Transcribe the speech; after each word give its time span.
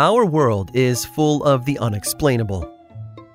Our 0.00 0.24
world 0.24 0.70
is 0.74 1.04
full 1.04 1.42
of 1.42 1.64
the 1.64 1.76
unexplainable. 1.80 2.72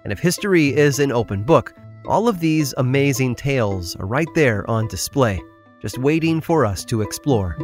And 0.06 0.14
if 0.14 0.20
history 0.20 0.74
is 0.74 0.98
an 1.00 1.12
open 1.12 1.44
book, 1.44 1.74
all 2.06 2.30
of 2.30 2.40
these 2.40 2.74
amazing 2.78 3.36
tales 3.36 3.98
are 3.98 4.06
right 4.06 4.30
there 4.34 4.66
on 4.72 4.88
display 4.88 5.42
just 5.82 5.98
waiting 5.98 6.40
for 6.40 6.66
us 6.66 6.86
to 6.86 7.02
explore. 7.02 7.58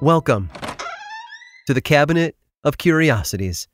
Welcome 0.00 0.50
to 1.68 1.72
the 1.72 1.80
Cabinet 1.80 2.34
of 2.64 2.78
Curiosities. 2.78 3.68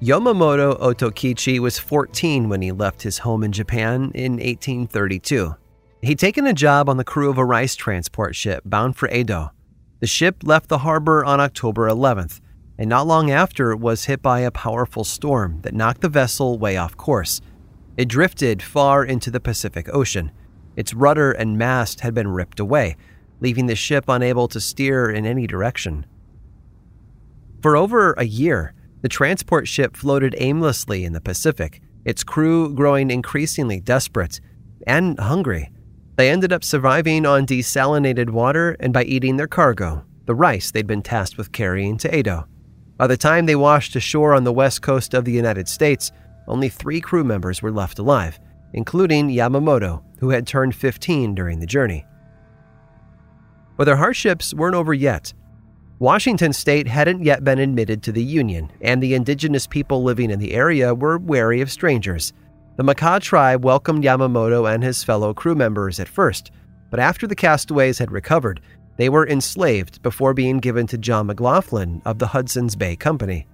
Yamamoto 0.00 0.80
Otokichi 0.80 1.58
was 1.58 1.78
14 1.78 2.48
when 2.48 2.62
he 2.62 2.72
left 2.72 3.02
his 3.02 3.18
home 3.18 3.44
in 3.44 3.52
Japan 3.52 4.10
in 4.14 4.38
1832. 4.38 5.54
He'd 6.02 6.18
taken 6.18 6.46
a 6.46 6.52
job 6.52 6.88
on 6.88 6.96
the 6.96 7.04
crew 7.04 7.28
of 7.28 7.38
a 7.38 7.44
rice 7.44 7.74
transport 7.74 8.36
ship 8.36 8.62
bound 8.64 8.96
for 8.96 9.10
Edo. 9.10 9.50
The 9.98 10.06
ship 10.06 10.36
left 10.44 10.68
the 10.68 10.78
harbor 10.78 11.24
on 11.24 11.40
October 11.40 11.88
11th, 11.88 12.40
and 12.78 12.88
not 12.88 13.08
long 13.08 13.32
after 13.32 13.74
was 13.74 14.04
hit 14.04 14.22
by 14.22 14.40
a 14.40 14.52
powerful 14.52 15.02
storm 15.02 15.60
that 15.62 15.74
knocked 15.74 16.02
the 16.02 16.08
vessel 16.08 16.56
way 16.56 16.76
off 16.76 16.96
course. 16.96 17.40
It 17.96 18.06
drifted 18.06 18.62
far 18.62 19.04
into 19.04 19.28
the 19.28 19.40
Pacific 19.40 19.92
Ocean. 19.92 20.30
Its 20.76 20.94
rudder 20.94 21.32
and 21.32 21.58
mast 21.58 22.00
had 22.00 22.14
been 22.14 22.28
ripped 22.28 22.60
away, 22.60 22.96
leaving 23.40 23.66
the 23.66 23.74
ship 23.74 24.04
unable 24.06 24.46
to 24.48 24.60
steer 24.60 25.10
in 25.10 25.26
any 25.26 25.48
direction. 25.48 26.06
For 27.60 27.76
over 27.76 28.12
a 28.12 28.24
year, 28.24 28.72
the 29.02 29.08
transport 29.08 29.66
ship 29.66 29.96
floated 29.96 30.36
aimlessly 30.38 31.04
in 31.04 31.12
the 31.12 31.20
Pacific, 31.20 31.82
its 32.04 32.22
crew 32.22 32.72
growing 32.72 33.10
increasingly 33.10 33.80
desperate 33.80 34.40
and 34.86 35.18
hungry. 35.18 35.72
They 36.18 36.30
ended 36.30 36.52
up 36.52 36.64
surviving 36.64 37.24
on 37.26 37.46
desalinated 37.46 38.30
water 38.30 38.76
and 38.80 38.92
by 38.92 39.04
eating 39.04 39.36
their 39.36 39.46
cargo, 39.46 40.04
the 40.26 40.34
rice 40.34 40.72
they'd 40.72 40.84
been 40.84 41.00
tasked 41.00 41.38
with 41.38 41.52
carrying 41.52 41.96
to 41.98 42.12
Edo. 42.12 42.48
By 42.96 43.06
the 43.06 43.16
time 43.16 43.46
they 43.46 43.54
washed 43.54 43.94
ashore 43.94 44.34
on 44.34 44.42
the 44.42 44.52
west 44.52 44.82
coast 44.82 45.14
of 45.14 45.24
the 45.24 45.30
United 45.30 45.68
States, 45.68 46.10
only 46.48 46.70
three 46.70 47.00
crew 47.00 47.22
members 47.22 47.62
were 47.62 47.70
left 47.70 48.00
alive, 48.00 48.40
including 48.72 49.30
Yamamoto, 49.30 50.02
who 50.18 50.30
had 50.30 50.44
turned 50.44 50.74
15 50.74 51.36
during 51.36 51.60
the 51.60 51.66
journey. 51.66 52.04
But 53.76 53.84
their 53.84 53.94
hardships 53.94 54.52
weren't 54.52 54.74
over 54.74 54.92
yet. 54.92 55.32
Washington 56.00 56.52
state 56.52 56.88
hadn't 56.88 57.22
yet 57.22 57.44
been 57.44 57.60
admitted 57.60 58.02
to 58.02 58.10
the 58.10 58.24
Union, 58.24 58.72
and 58.80 59.00
the 59.00 59.14
indigenous 59.14 59.68
people 59.68 60.02
living 60.02 60.32
in 60.32 60.40
the 60.40 60.54
area 60.54 60.96
were 60.96 61.16
wary 61.16 61.60
of 61.60 61.70
strangers. 61.70 62.32
The 62.78 62.84
Makah 62.84 63.20
tribe 63.20 63.64
welcomed 63.64 64.04
Yamamoto 64.04 64.72
and 64.72 64.84
his 64.84 65.02
fellow 65.02 65.34
crew 65.34 65.56
members 65.56 65.98
at 65.98 66.06
first, 66.06 66.52
but 66.92 67.00
after 67.00 67.26
the 67.26 67.34
castaways 67.34 67.98
had 67.98 68.12
recovered, 68.12 68.60
they 68.98 69.08
were 69.08 69.26
enslaved 69.26 70.00
before 70.00 70.32
being 70.32 70.58
given 70.58 70.86
to 70.86 70.96
John 70.96 71.26
McLoughlin 71.26 72.00
of 72.04 72.20
the 72.20 72.28
Hudson's 72.28 72.76
Bay 72.76 72.94
Company. 72.94 73.48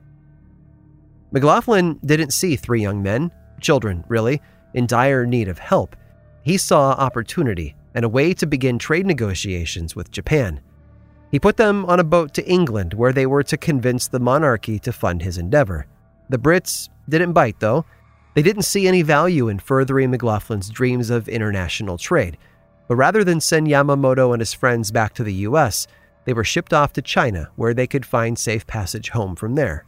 McLoughlin 1.33 1.99
didn't 2.05 2.35
see 2.35 2.55
three 2.55 2.83
young 2.83 3.03
men, 3.03 3.33
children 3.62 4.05
really, 4.09 4.43
in 4.75 4.87
dire 4.87 5.25
need 5.25 5.49
of 5.49 5.59
help. 5.59 5.97
He 6.43 6.59
saw 6.59 6.91
opportunity 6.91 7.75
and 7.95 8.05
a 8.05 8.11
way 8.11 8.35
to 8.35 8.47
begin 8.47 8.79
trade 8.79 9.06
negotiations 9.06 9.97
with 9.97 10.11
Japan. 10.11 10.61
He 11.31 11.41
put 11.41 11.56
them 11.56 11.87
on 11.87 11.99
a 11.99 12.05
boat 12.05 12.35
to 12.35 12.47
England 12.47 12.93
where 12.93 13.15
they 13.15 13.25
were 13.25 13.43
to 13.45 13.56
convince 13.56 14.06
the 14.06 14.21
monarchy 14.21 14.79
to 14.81 14.93
fund 14.93 15.23
his 15.23 15.39
endeavor. 15.39 15.87
The 16.29 16.39
Brits 16.39 16.91
didn't 17.09 17.33
bite, 17.33 17.59
though. 17.61 17.87
They 18.34 18.43
didn't 18.43 18.62
see 18.62 18.89
any 18.89 19.03
value 19.03 19.49
in 19.49 19.61
furthering 19.61 20.12
McLoughlin's 20.12 20.69
dreams 20.69 21.09
of 21.09 21.28
international 21.28 21.99
trade. 21.99 22.37
But 22.89 22.97
rather 22.97 23.25
than 23.25 23.41
send 23.41 23.69
Yamamoto 23.69 24.33
and 24.33 24.41
his 24.41 24.53
friends 24.53 24.91
back 24.91 25.15
to 25.15 25.25
the 25.25 25.33
US, 25.49 25.87
they 26.25 26.33
were 26.33 26.44
shipped 26.44 26.73
off 26.73 26.93
to 26.94 27.03
China, 27.03 27.50
where 27.56 27.75
they 27.75 27.87
could 27.87 28.05
find 28.05 28.39
safe 28.39 28.67
passage 28.67 29.11
home 29.11 29.37
from 29.37 29.55
there. 29.55 29.87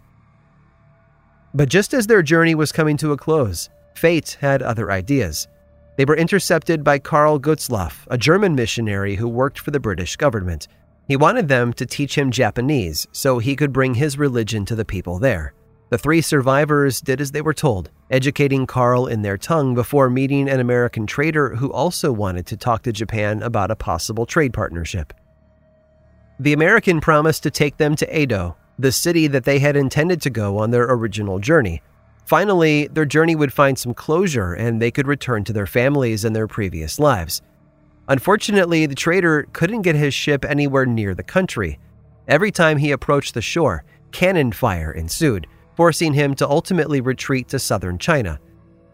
But 1.55 1.69
just 1.69 1.93
as 1.93 2.07
their 2.07 2.23
journey 2.23 2.55
was 2.55 2.73
coming 2.73 2.97
to 2.99 3.13
a 3.13 3.17
close, 3.17 3.69
fate 3.95 4.37
had 4.41 4.63
other 4.63 4.91
ideas. 4.91 5.49
They 5.97 6.05
were 6.05 6.17
intercepted 6.17 6.85
by 6.85 6.99
Karl 6.99 7.39
Gutzlaff, 7.41 8.07
a 8.11 8.19
German 8.19 8.55
missionary 8.55 9.17
who 9.17 9.29
worked 9.29 9.59
for 9.59 9.71
the 9.71 9.81
British 9.81 10.17
government. 10.17 10.69
He 11.09 11.17
wanted 11.17 11.49
them 11.49 11.73
to 11.75 11.87
teach 11.87 12.17
him 12.17 12.31
Japanese 12.31 13.07
so 13.13 13.39
he 13.39 13.57
could 13.57 13.73
bring 13.73 13.95
his 13.95 14.19
religion 14.19 14.67
to 14.67 14.75
the 14.75 14.85
people 14.85 15.19
there. 15.19 15.55
The 15.89 15.99
three 15.99 16.21
survivors 16.21 17.01
did 17.01 17.21
as 17.21 17.31
they 17.31 17.43
were 17.43 17.55
told, 17.55 17.91
educating 18.11 18.67
Karl 18.67 19.07
in 19.07 19.23
their 19.23 19.39
tongue 19.39 19.75
before 19.75 20.11
meeting 20.11 20.49
an 20.49 20.59
American 20.59 21.07
trader 21.07 21.55
who 21.55 21.73
also 21.73 22.11
wanted 22.11 22.47
to 22.47 22.57
talk 22.57 22.83
to 22.83 22.93
Japan 22.93 23.41
about 23.41 23.71
a 23.71 23.77
possible 23.77 24.27
trade 24.27 24.53
partnership. 24.53 25.13
The 26.41 26.53
American 26.53 27.01
promised 27.01 27.45
to 27.45 27.53
take 27.53 27.77
them 27.77 27.95
to 27.97 28.21
Edo, 28.21 28.57
the 28.79 28.91
city 28.91 29.29
that 29.29 29.45
they 29.45 29.61
had 29.61 29.77
intended 29.77 30.21
to 30.23 30.31
go 30.31 30.59
on 30.59 30.73
their 30.73 30.91
original 30.91 31.39
journey. 31.39 31.83
Finally, 32.25 32.89
their 32.89 33.07
journey 33.07 33.37
would 33.37 33.53
find 33.53 33.79
some 33.79 33.95
closure 33.95 34.55
and 34.55 34.83
they 34.83 34.91
could 34.91 35.07
return 35.07 35.45
to 35.45 35.53
their 35.53 35.67
families 35.67 36.25
and 36.25 36.35
their 36.35 36.49
previous 36.49 36.99
lives. 36.99 37.43
Unfortunately, 38.09 38.87
the 38.87 38.95
trader 38.97 39.47
couldn't 39.53 39.83
get 39.83 39.95
his 39.95 40.13
ship 40.13 40.45
anywhere 40.45 40.85
near 40.85 41.15
the 41.15 41.23
country. 41.23 41.79
Every 42.27 42.51
time 42.51 42.79
he 42.79 42.91
approached 42.91 43.35
the 43.35 43.41
shore, 43.41 43.85
cannon 44.11 44.51
fire 44.51 44.91
ensued 44.91 45.47
forcing 45.77 46.13
him 46.13 46.35
to 46.35 46.49
ultimately 46.49 47.01
retreat 47.01 47.49
to 47.49 47.59
southern 47.59 47.99
China. 47.99 48.41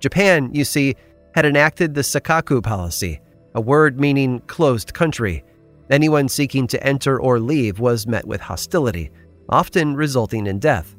Japan, 0.01 0.51
you 0.53 0.65
see, 0.65 0.97
had 1.35 1.47
enacted 1.47 1.95
the 1.95 2.01
Sakoku 2.01 2.63
policy, 2.63 3.21
a 3.55 3.61
word 3.61 4.01
meaning 4.01 4.41
closed 4.41 4.93
country. 4.93 5.45
Anyone 5.91 6.29
seeking 6.29 6.67
to 6.69 6.85
enter 6.87 7.21
or 7.21 7.39
leave 7.39 7.79
was 7.79 8.07
met 8.07 8.27
with 8.27 8.41
hostility, 8.41 9.11
often 9.49 9.95
resulting 9.95 10.47
in 10.47 10.59
death. 10.59 10.97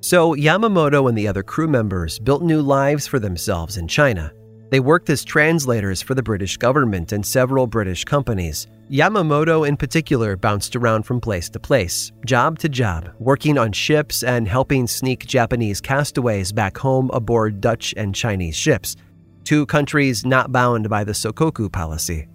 So 0.00 0.34
Yamamoto 0.34 1.08
and 1.08 1.18
the 1.18 1.28
other 1.28 1.42
crew 1.42 1.68
members 1.68 2.18
built 2.18 2.42
new 2.42 2.62
lives 2.62 3.06
for 3.06 3.18
themselves 3.18 3.76
in 3.76 3.86
China. 3.86 4.32
They 4.70 4.78
worked 4.78 5.10
as 5.10 5.24
translators 5.24 6.00
for 6.00 6.14
the 6.14 6.22
British 6.22 6.56
government 6.56 7.10
and 7.10 7.26
several 7.26 7.66
British 7.66 8.04
companies. 8.04 8.68
Yamamoto, 8.88 9.66
in 9.66 9.76
particular, 9.76 10.36
bounced 10.36 10.76
around 10.76 11.02
from 11.02 11.20
place 11.20 11.48
to 11.50 11.58
place, 11.58 12.12
job 12.24 12.58
to 12.60 12.68
job, 12.68 13.10
working 13.18 13.58
on 13.58 13.72
ships 13.72 14.22
and 14.22 14.46
helping 14.46 14.86
sneak 14.86 15.26
Japanese 15.26 15.80
castaways 15.80 16.52
back 16.52 16.78
home 16.78 17.10
aboard 17.12 17.60
Dutch 17.60 17.94
and 17.96 18.14
Chinese 18.14 18.56
ships, 18.56 18.96
two 19.42 19.66
countries 19.66 20.24
not 20.24 20.52
bound 20.52 20.88
by 20.88 21.02
the 21.02 21.12
Sakoku 21.12 21.70
policy. 21.70 22.28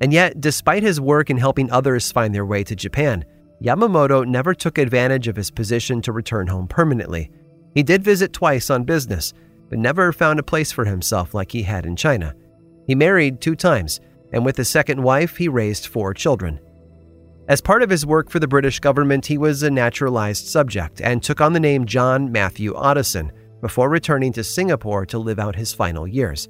And 0.00 0.12
yet, 0.12 0.40
despite 0.40 0.82
his 0.82 1.00
work 1.00 1.28
in 1.28 1.36
helping 1.36 1.70
others 1.70 2.12
find 2.12 2.34
their 2.34 2.46
way 2.46 2.64
to 2.64 2.74
Japan, 2.74 3.24
Yamamoto 3.62 4.26
never 4.26 4.54
took 4.54 4.78
advantage 4.78 5.28
of 5.28 5.36
his 5.36 5.50
position 5.50 6.00
to 6.02 6.12
return 6.12 6.46
home 6.46 6.66
permanently. 6.66 7.30
He 7.74 7.82
did 7.82 8.02
visit 8.02 8.32
twice 8.32 8.70
on 8.70 8.84
business, 8.84 9.32
but 9.68 9.78
never 9.78 10.12
found 10.12 10.38
a 10.38 10.44
place 10.44 10.72
for 10.72 10.84
himself 10.84 11.34
like 11.34 11.52
he 11.52 11.62
had 11.62 11.86
in 11.86 11.96
China. 11.96 12.34
He 12.86 12.94
married 12.94 13.40
two 13.40 13.56
times, 13.56 14.00
and 14.32 14.44
with 14.44 14.56
his 14.56 14.68
second 14.68 15.02
wife, 15.02 15.36
he 15.36 15.48
raised 15.48 15.86
four 15.86 16.14
children. 16.14 16.60
As 17.46 17.60
part 17.60 17.82
of 17.82 17.90
his 17.90 18.06
work 18.06 18.30
for 18.30 18.38
the 18.38 18.48
British 18.48 18.80
government, 18.80 19.26
he 19.26 19.36
was 19.36 19.62
a 19.62 19.70
naturalized 19.70 20.46
subject 20.46 21.00
and 21.00 21.22
took 21.22 21.40
on 21.40 21.52
the 21.52 21.60
name 21.60 21.84
John 21.84 22.32
Matthew 22.32 22.72
Ottoson 22.74 23.30
before 23.60 23.88
returning 23.88 24.32
to 24.32 24.44
Singapore 24.44 25.04
to 25.06 25.18
live 25.18 25.38
out 25.38 25.56
his 25.56 25.72
final 25.72 26.06
years. 26.06 26.48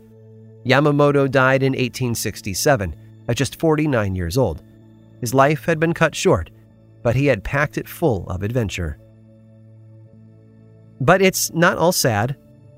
Yamamoto 0.64 1.30
died 1.30 1.62
in 1.62 1.72
1867 1.72 2.94
at 3.28 3.36
just 3.36 3.58
49 3.58 4.14
years 4.14 4.38
old. 4.38 4.62
His 5.20 5.34
life 5.34 5.64
had 5.64 5.80
been 5.80 5.94
cut 5.94 6.14
short, 6.14 6.50
but 7.02 7.16
he 7.16 7.26
had 7.26 7.44
packed 7.44 7.76
it 7.76 7.88
full 7.88 8.26
of 8.28 8.42
adventure. 8.42 8.98
But 11.00 11.22
it's 11.22 11.52
not 11.52 11.76
all 11.76 11.92
sad. 11.92 12.36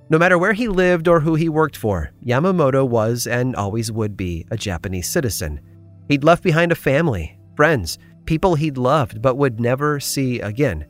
No 0.09 0.19
matter 0.19 0.39
where 0.39 0.53
he 0.53 0.69
lived 0.69 1.09
or 1.09 1.21
who 1.21 1.35
he 1.35 1.49
worked 1.49 1.77
for, 1.77 2.13
Yamamoto 2.25 2.89
was 2.89 3.27
and 3.27 3.57
always 3.57 3.91
would 3.91 4.17
be 4.17 4.47
a 4.51 4.57
Japanese 4.57 5.09
citizen. 5.09 5.61
He'd 6.09 6.23
left 6.23 6.45
behind 6.45 6.71
a 6.71 6.77
family, 6.77 7.37
friends, 7.57 7.99
people 8.25 8.55
he'd 8.55 8.79
loved 8.79 9.21
but 9.21 9.37
would 9.37 9.59
never 9.59 9.99
see 9.99 10.41
again. 10.41 10.87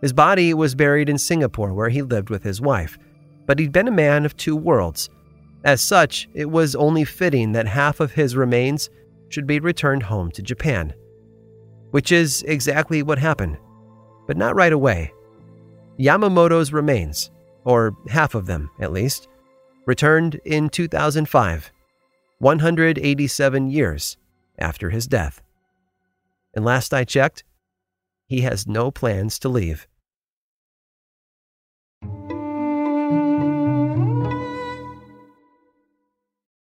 His 0.00 0.12
body 0.12 0.52
was 0.54 0.74
buried 0.74 1.08
in 1.08 1.18
Singapore, 1.18 1.72
where 1.72 1.88
he 1.88 2.02
lived 2.02 2.30
with 2.30 2.42
his 2.42 2.60
wife, 2.60 2.98
but 3.46 3.60
he'd 3.60 3.70
been 3.70 3.86
a 3.86 3.92
man 3.92 4.26
of 4.26 4.36
two 4.36 4.56
worlds. 4.56 5.08
As 5.64 5.80
such, 5.80 6.28
it 6.34 6.50
was 6.50 6.74
only 6.74 7.04
fitting 7.04 7.52
that 7.52 7.68
half 7.68 8.00
of 8.00 8.12
his 8.12 8.34
remains 8.34 8.90
should 9.28 9.46
be 9.46 9.60
returned 9.60 10.02
home 10.02 10.32
to 10.32 10.42
Japan. 10.42 10.92
Which 11.92 12.10
is 12.10 12.42
exactly 12.42 13.04
what 13.04 13.18
happened, 13.18 13.58
but 14.26 14.36
not 14.36 14.56
right 14.56 14.72
away. 14.72 15.12
Yamamoto's 16.00 16.72
remains, 16.72 17.30
or 17.64 17.96
half 18.08 18.34
of 18.34 18.46
them 18.46 18.70
at 18.80 18.92
least, 18.92 19.28
returned 19.86 20.40
in 20.44 20.68
2005, 20.68 21.72
187 22.38 23.70
years 23.70 24.16
after 24.58 24.90
his 24.90 25.06
death. 25.06 25.42
And 26.54 26.64
last 26.64 26.92
I 26.92 27.04
checked, 27.04 27.44
he 28.26 28.42
has 28.42 28.66
no 28.66 28.90
plans 28.90 29.38
to 29.40 29.48
leave. 29.48 29.86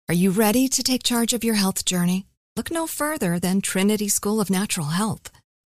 Are 0.08 0.14
you 0.14 0.30
ready 0.30 0.68
to 0.68 0.82
take 0.84 1.02
charge 1.02 1.32
of 1.32 1.42
your 1.42 1.56
health 1.56 1.84
journey? 1.84 2.26
Look 2.54 2.70
no 2.70 2.86
further 2.86 3.40
than 3.40 3.60
Trinity 3.60 4.08
School 4.08 4.40
of 4.40 4.50
Natural 4.50 4.86
Health. 4.86 5.32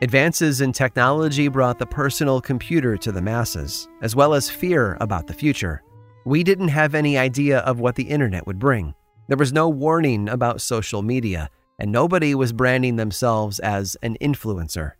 Advances 0.00 0.60
in 0.60 0.70
technology 0.70 1.48
brought 1.48 1.80
the 1.80 1.86
personal 1.86 2.40
computer 2.40 2.96
to 2.96 3.10
the 3.10 3.20
masses, 3.20 3.88
as 4.00 4.14
well 4.14 4.32
as 4.32 4.48
fear 4.48 4.96
about 5.00 5.26
the 5.26 5.34
future. 5.34 5.82
We 6.24 6.44
didn't 6.44 6.68
have 6.68 6.94
any 6.94 7.18
idea 7.18 7.58
of 7.60 7.80
what 7.80 7.96
the 7.96 8.04
internet 8.04 8.46
would 8.46 8.60
bring. 8.60 8.94
There 9.26 9.36
was 9.36 9.52
no 9.52 9.68
warning 9.68 10.28
about 10.28 10.60
social 10.60 11.02
media, 11.02 11.50
and 11.80 11.90
nobody 11.90 12.36
was 12.36 12.52
branding 12.52 12.94
themselves 12.94 13.58
as 13.58 13.96
an 14.00 14.16
influencer. 14.20 14.92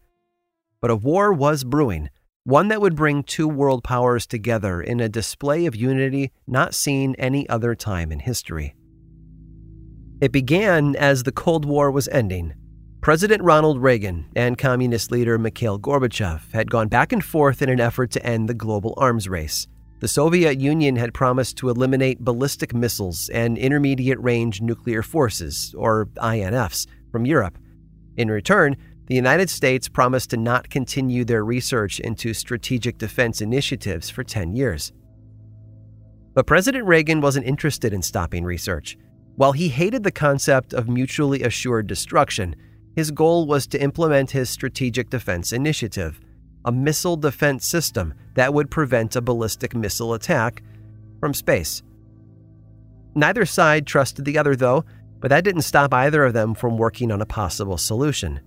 But 0.81 0.91
a 0.91 0.97
war 0.97 1.33
was 1.33 1.63
brewing, 1.63 2.11
one 2.43 2.67
that 2.67 2.81
would 2.81 2.97
bring 2.97 3.23
two 3.23 3.47
world 3.47 3.85
powers 3.85 4.27
together 4.27 4.83
in 4.83 4.99
a 4.99 5.09
display 5.09 5.67
of 5.67 5.77
unity 5.77 6.33
not 6.49 6.75
seen 6.75 7.15
any 7.21 7.49
other 7.49 7.77
time 7.77 8.11
in 8.11 8.19
history. 8.19 8.75
It 10.21 10.33
began 10.33 10.97
as 10.97 11.23
the 11.23 11.31
Cold 11.31 11.65
War 11.65 11.93
was 11.93 12.09
ending. 12.09 12.55
President 13.09 13.43
Ronald 13.43 13.83
Reagan 13.83 14.27
and 14.37 14.59
Communist 14.59 15.11
leader 15.11 15.39
Mikhail 15.39 15.79
Gorbachev 15.79 16.53
had 16.53 16.71
gone 16.71 16.89
back 16.89 17.11
and 17.11 17.25
forth 17.25 17.63
in 17.63 17.71
an 17.71 17.81
effort 17.81 18.11
to 18.11 18.23
end 18.23 18.51
the 18.51 18.53
global 18.53 18.93
arms 18.99 19.31
race. 19.31 19.67
The 20.01 20.09
Soviet 20.09 20.61
Union 20.61 20.97
had 20.97 21.15
promised 21.15 21.57
to 21.57 21.71
eliminate 21.71 22.23
ballistic 22.23 22.75
missiles 22.75 23.31
and 23.31 23.57
intermediate 23.57 24.21
range 24.23 24.61
nuclear 24.61 25.03
forces, 25.03 25.75
or 25.79 26.11
INFs, 26.17 26.87
from 27.11 27.25
Europe. 27.25 27.57
In 28.19 28.31
return, 28.31 28.77
the 29.07 29.15
United 29.15 29.49
States 29.49 29.89
promised 29.89 30.29
to 30.29 30.37
not 30.37 30.69
continue 30.69 31.25
their 31.25 31.47
research 31.47 32.01
into 32.01 32.35
strategic 32.35 32.99
defense 32.99 33.41
initiatives 33.41 34.11
for 34.11 34.23
10 34.23 34.53
years. 34.53 34.93
But 36.35 36.47
President 36.47 36.85
Reagan 36.85 37.23
wasn't 37.23 37.47
interested 37.47 37.95
in 37.95 38.03
stopping 38.03 38.45
research. 38.45 38.99
While 39.37 39.53
he 39.53 39.71
hated 39.71 40.05
the 40.05 40.13
concept 40.13 40.75
of 40.75 40.91
mutually 40.91 41.43
assured 41.43 41.87
destruction, 41.87 42.55
his 42.99 43.13
goal 43.13 43.47
was 43.47 43.69
to 43.69 43.81
implement 43.81 44.33
his 44.33 44.51
Strategic 44.51 45.09
Defense 45.09 45.53
Initiative, 45.53 46.21
a 46.65 46.73
missile 46.73 47.17
defense 47.17 47.65
system 47.65 48.13
that 48.35 48.53
would 48.53 48.73
prevent 48.73 49.15
a 49.15 49.21
ballistic 49.21 49.73
missile 49.73 50.15
attack 50.15 50.65
from 51.21 51.33
space. 51.33 51.85
Neither 53.15 53.47
side 53.47 53.87
trusted 53.87 54.25
the 54.25 54.37
other, 54.37 54.57
though, 54.57 54.85
but 55.21 55.29
that 55.29 55.45
didn't 55.45 55.63
stop 55.63 55.95
either 55.95 56.25
of 56.25 56.33
them 56.33 56.57
from 56.57 56.77
working 56.77 57.13
on 57.13 57.23
a 57.23 57.25
possible 57.25 57.79
solution. 57.79 58.41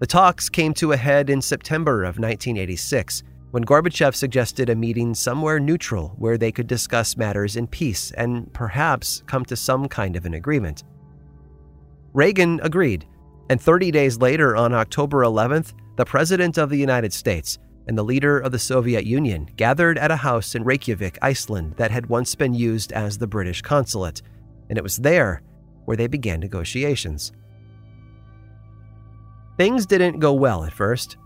The 0.00 0.06
talks 0.08 0.48
came 0.48 0.74
to 0.74 0.90
a 0.90 0.96
head 0.96 1.30
in 1.30 1.40
September 1.40 2.02
of 2.02 2.18
1986 2.18 3.22
when 3.52 3.64
Gorbachev 3.64 4.16
suggested 4.16 4.68
a 4.68 4.74
meeting 4.74 5.14
somewhere 5.14 5.60
neutral 5.60 6.12
where 6.18 6.36
they 6.36 6.50
could 6.50 6.66
discuss 6.66 7.16
matters 7.16 7.54
in 7.54 7.68
peace 7.68 8.10
and 8.16 8.52
perhaps 8.52 9.22
come 9.28 9.44
to 9.44 9.54
some 9.54 9.86
kind 9.86 10.16
of 10.16 10.26
an 10.26 10.34
agreement. 10.34 10.82
Reagan 12.14 12.58
agreed, 12.64 13.06
and 13.48 13.60
30 13.60 13.90
days 13.90 14.18
later, 14.18 14.56
on 14.56 14.74
October 14.74 15.22
11th, 15.22 15.72
the 15.96 16.04
President 16.04 16.58
of 16.58 16.70
the 16.70 16.78
United 16.78 17.12
States 17.12 17.58
and 17.86 17.96
the 17.96 18.04
leader 18.04 18.38
of 18.38 18.52
the 18.52 18.58
Soviet 18.58 19.06
Union 19.06 19.48
gathered 19.56 19.96
at 19.98 20.10
a 20.10 20.16
house 20.16 20.54
in 20.54 20.64
Reykjavik, 20.64 21.18
Iceland, 21.22 21.74
that 21.76 21.90
had 21.90 22.06
once 22.06 22.34
been 22.34 22.52
used 22.52 22.92
as 22.92 23.18
the 23.18 23.26
British 23.26 23.62
consulate, 23.62 24.22
and 24.68 24.76
it 24.76 24.82
was 24.82 24.96
there 24.96 25.42
where 25.84 25.96
they 25.96 26.08
began 26.08 26.40
negotiations. 26.40 27.32
Things 29.56 29.86
didn't 29.86 30.18
go 30.18 30.32
well 30.32 30.64
at 30.64 30.72
first. 30.72 31.16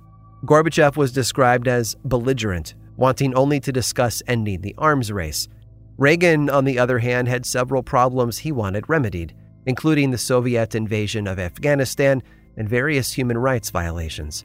Gorbachev 0.44 0.96
was 0.96 1.12
described 1.12 1.66
as 1.66 1.96
belligerent, 2.04 2.74
wanting 2.96 3.34
only 3.34 3.58
to 3.60 3.72
discuss 3.72 4.22
ending 4.26 4.60
the 4.60 4.74
arms 4.76 5.10
race. 5.10 5.48
Reagan, 5.96 6.48
on 6.50 6.64
the 6.64 6.78
other 6.78 6.98
hand, 6.98 7.28
had 7.28 7.44
several 7.44 7.82
problems 7.82 8.38
he 8.38 8.52
wanted 8.52 8.88
remedied, 8.88 9.34
including 9.66 10.10
the 10.10 10.18
Soviet 10.18 10.74
invasion 10.74 11.26
of 11.26 11.38
Afghanistan 11.38 12.22
and 12.56 12.68
various 12.68 13.12
human 13.12 13.38
rights 13.38 13.70
violations. 13.70 14.44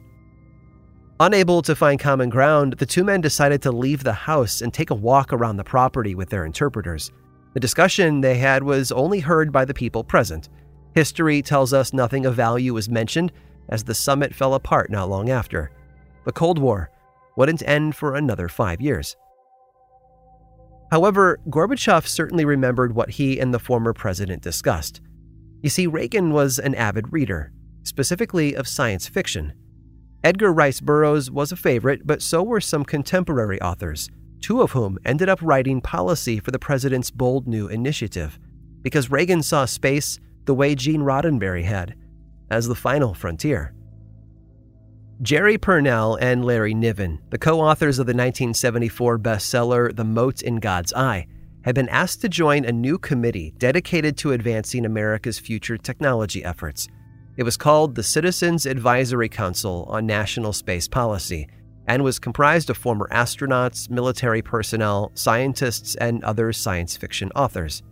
Unable 1.18 1.62
to 1.62 1.74
find 1.74 1.98
common 1.98 2.28
ground, 2.28 2.74
the 2.74 2.84
two 2.84 3.02
men 3.02 3.22
decided 3.22 3.62
to 3.62 3.72
leave 3.72 4.04
the 4.04 4.12
house 4.12 4.60
and 4.60 4.72
take 4.72 4.90
a 4.90 4.94
walk 4.94 5.32
around 5.32 5.56
the 5.56 5.64
property 5.64 6.14
with 6.14 6.28
their 6.28 6.44
interpreters. 6.44 7.10
The 7.54 7.60
discussion 7.60 8.20
they 8.20 8.36
had 8.36 8.62
was 8.62 8.92
only 8.92 9.20
heard 9.20 9.50
by 9.50 9.64
the 9.64 9.72
people 9.72 10.04
present. 10.04 10.50
History 10.94 11.40
tells 11.40 11.72
us 11.72 11.94
nothing 11.94 12.26
of 12.26 12.34
value 12.34 12.74
was 12.74 12.90
mentioned, 12.90 13.32
as 13.70 13.82
the 13.82 13.94
summit 13.94 14.34
fell 14.34 14.54
apart 14.54 14.90
not 14.90 15.08
long 15.08 15.30
after. 15.30 15.70
The 16.24 16.32
Cold 16.32 16.58
War 16.58 16.90
wouldn't 17.36 17.66
end 17.66 17.96
for 17.96 18.14
another 18.14 18.48
five 18.48 18.80
years. 18.82 19.16
However, 20.90 21.40
Gorbachev 21.48 22.06
certainly 22.06 22.44
remembered 22.44 22.94
what 22.94 23.10
he 23.10 23.40
and 23.40 23.52
the 23.52 23.58
former 23.58 23.92
president 23.92 24.42
discussed. 24.42 25.00
You 25.62 25.68
see, 25.68 25.86
Reagan 25.86 26.30
was 26.32 26.58
an 26.58 26.74
avid 26.74 27.12
reader, 27.12 27.52
specifically 27.82 28.54
of 28.54 28.68
science 28.68 29.08
fiction. 29.08 29.52
Edgar 30.22 30.52
Rice 30.52 30.80
Burroughs 30.80 31.30
was 31.30 31.52
a 31.52 31.56
favorite, 31.56 32.06
but 32.06 32.22
so 32.22 32.42
were 32.42 32.60
some 32.60 32.84
contemporary 32.84 33.60
authors, 33.60 34.08
two 34.40 34.62
of 34.62 34.72
whom 34.72 34.98
ended 35.04 35.28
up 35.28 35.40
writing 35.42 35.80
policy 35.80 36.40
for 36.40 36.50
the 36.50 36.58
president's 36.58 37.10
bold 37.10 37.46
new 37.46 37.68
initiative, 37.68 38.38
because 38.82 39.10
Reagan 39.10 39.42
saw 39.42 39.64
space 39.64 40.18
the 40.44 40.54
way 40.54 40.74
Gene 40.74 41.02
Roddenberry 41.02 41.64
had, 41.64 41.96
as 42.50 42.68
the 42.68 42.74
final 42.74 43.14
frontier. 43.14 43.75
Jerry 45.22 45.56
Pournelle 45.56 46.18
and 46.20 46.44
Larry 46.44 46.74
Niven, 46.74 47.22
the 47.30 47.38
co 47.38 47.58
authors 47.58 47.98
of 47.98 48.04
the 48.04 48.10
1974 48.10 49.18
bestseller 49.18 49.96
The 49.96 50.04
Mote 50.04 50.42
in 50.42 50.56
God's 50.56 50.92
Eye, 50.92 51.26
had 51.62 51.74
been 51.74 51.88
asked 51.88 52.20
to 52.20 52.28
join 52.28 52.66
a 52.66 52.72
new 52.72 52.98
committee 52.98 53.54
dedicated 53.56 54.18
to 54.18 54.32
advancing 54.32 54.84
America's 54.84 55.38
future 55.38 55.78
technology 55.78 56.44
efforts. 56.44 56.86
It 57.38 57.44
was 57.44 57.56
called 57.56 57.94
the 57.94 58.02
Citizens 58.02 58.66
Advisory 58.66 59.30
Council 59.30 59.86
on 59.88 60.04
National 60.04 60.52
Space 60.52 60.86
Policy 60.86 61.48
and 61.86 62.04
was 62.04 62.18
comprised 62.18 62.68
of 62.68 62.76
former 62.76 63.08
astronauts, 63.10 63.88
military 63.88 64.42
personnel, 64.42 65.12
scientists, 65.14 65.94
and 65.94 66.22
other 66.24 66.52
science 66.52 66.94
fiction 66.94 67.30
authors. 67.34 67.82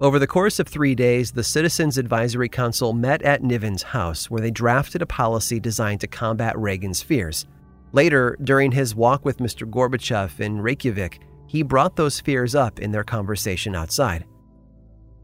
Over 0.00 0.20
the 0.20 0.28
course 0.28 0.60
of 0.60 0.68
three 0.68 0.94
days, 0.94 1.32
the 1.32 1.42
Citizens 1.42 1.98
Advisory 1.98 2.48
Council 2.48 2.92
met 2.92 3.20
at 3.22 3.42
Niven's 3.42 3.82
house 3.82 4.30
where 4.30 4.40
they 4.40 4.52
drafted 4.52 5.02
a 5.02 5.06
policy 5.06 5.58
designed 5.58 6.00
to 6.02 6.06
combat 6.06 6.56
Reagan's 6.56 7.02
fears. 7.02 7.46
Later, 7.92 8.36
during 8.44 8.70
his 8.70 8.94
walk 8.94 9.24
with 9.24 9.38
Mr. 9.38 9.68
Gorbachev 9.68 10.38
in 10.38 10.60
Reykjavik, 10.60 11.18
he 11.48 11.64
brought 11.64 11.96
those 11.96 12.20
fears 12.20 12.54
up 12.54 12.78
in 12.78 12.92
their 12.92 13.02
conversation 13.02 13.74
outside. 13.74 14.24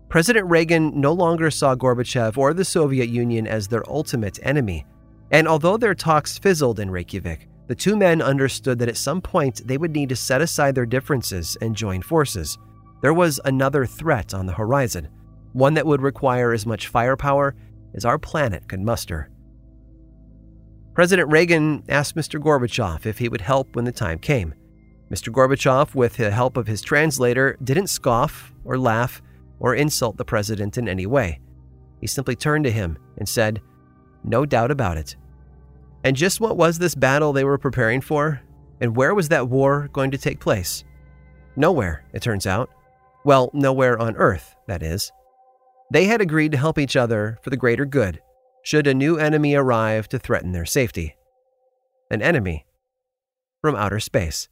President 0.09 0.51
Reagan 0.51 1.01
no 1.01 1.13
longer 1.13 1.53
saw 1.53 1.77
Gorbachev 1.77 2.37
or 2.37 2.53
the 2.53 2.65
Soviet 2.65 3.09
Union 3.09 3.47
as 3.47 3.69
their 3.69 3.89
ultimate 3.89 4.41
enemy. 4.43 4.87
And 5.31 5.47
although 5.47 5.77
their 5.77 5.95
talks 5.95 6.37
fizzled 6.37 6.81
in 6.81 6.91
Reykjavik, 6.91 7.47
the 7.69 7.77
two 7.77 7.97
men 7.97 8.21
understood 8.21 8.81
that 8.81 8.89
at 8.89 8.97
some 8.97 9.21
point 9.21 9.69
they 9.69 9.79
would 9.79 9.93
need 9.93 10.09
to 10.09 10.17
set 10.17 10.43
aside 10.43 10.75
their 10.75 10.85
differences 10.85 11.57
and 11.61 11.77
join 11.77 12.03
forces. 12.03 12.59
There 13.05 13.13
was 13.13 13.39
another 13.45 13.85
threat 13.85 14.33
on 14.33 14.47
the 14.47 14.55
horizon, 14.55 15.11
one 15.53 15.75
that 15.75 15.85
would 15.85 16.01
require 16.01 16.55
as 16.55 16.65
much 16.65 16.89
firepower 16.89 17.55
as 17.95 18.07
our 18.07 18.19
planet 18.19 18.67
could 18.67 18.81
muster. 18.81 19.29
President 20.95 21.31
Reagan 21.31 21.85
asked 21.91 22.17
Mr. 22.17 22.41
Gorbachev 22.41 23.05
if 23.05 23.19
he 23.19 23.29
would 23.29 23.43
help 23.43 23.77
when 23.77 23.85
the 23.85 23.93
time 23.93 24.19
came. 24.19 24.55
Mr. 25.11 25.31
Gorbachev, 25.31 25.95
with 25.95 26.17
the 26.17 26.31
help 26.31 26.57
of 26.57 26.67
his 26.67 26.81
translator, 26.81 27.59
didn't 27.63 27.89
scoff 27.89 28.55
or 28.65 28.79
laugh 28.79 29.21
or 29.61 29.75
insult 29.75 30.17
the 30.17 30.25
president 30.25 30.79
in 30.79 30.89
any 30.89 31.05
way. 31.05 31.41
He 32.01 32.07
simply 32.07 32.37
turned 32.37 32.65
to 32.65 32.73
him 32.73 32.97
and 33.19 33.29
said, 33.29 33.61
No 34.25 34.47
doubt 34.47 34.71
about 34.71 34.97
it. 34.97 35.15
And 36.05 36.17
just 36.17 36.41
what 36.41 36.57
was 36.57 36.79
this 36.79 36.95
battle 36.95 37.35
they 37.35 37.45
were 37.45 37.59
preparing 37.59 38.01
for? 38.01 38.41
And 38.81 38.97
where 38.97 39.15
was 39.15 39.29
that 39.29 39.51
war 39.51 39.91
going 39.93 40.11
to 40.13 40.17
take 40.17 40.41
place? 40.41 40.85
Nowhere, 41.55 42.07
it 42.15 42.23
turns 42.23 42.47
out. 42.47 42.71
Well, 43.25 43.51
nowhere 43.55 43.99
on 43.99 44.17
Earth, 44.17 44.55
that 44.67 44.83
is. 44.83 45.11
They 45.93 46.05
had 46.05 46.21
agreed 46.21 46.53
to 46.53 46.59
help 46.59 46.79
each 46.79 46.97
other 46.97 47.39
for 47.43 47.51
the 47.51 47.57
greater 47.57 47.87
good, 47.87 48.21
should 48.63 48.87
a 48.87 48.95
new 48.95 49.17
enemy 49.17 49.55
arrive 49.55 50.09
to 50.09 50.19
threaten 50.19 50.53
their 50.53 50.67
safety. 50.67 51.17
An 52.11 52.21
enemy 52.21 52.67
from 53.63 53.77
outer 53.77 54.01
space. 54.01 54.49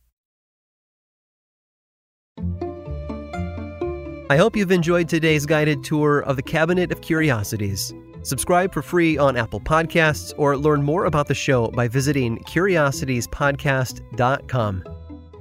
I 4.31 4.37
hope 4.39 4.57
you've 4.57 4.73
enjoyed 4.73 5.11
today's 5.11 5.45
guided 5.45 5.85
tour 5.85 6.21
of 6.21 6.37
the 6.37 6.43
Cabinet 6.43 6.91
of 6.91 7.03
Curiosities. 7.03 7.93
Subscribe 8.23 8.73
for 8.73 8.81
free 8.81 9.19
on 9.19 9.37
Apple 9.37 9.61
Podcasts 9.61 10.33
or 10.39 10.57
learn 10.57 10.83
more 10.83 11.05
about 11.05 11.29
the 11.29 11.35
show 11.35 11.69
by 11.69 11.89
visiting 11.89 12.39
curiositiespodcast.com. 12.45 14.85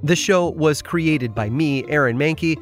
This 0.03 0.19
show 0.19 0.49
was 0.49 0.81
created 0.81 1.33
by 1.33 1.49
me, 1.49 1.85
Aaron 1.87 2.17
Mahnke, 2.17 2.61